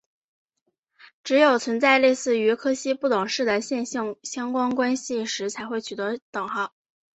[1.23, 6.73] 只有存在类似于柯西不等式的线性相关关系时才会取得等号。